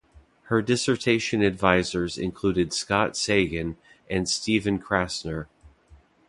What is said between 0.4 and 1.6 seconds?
Her dissertation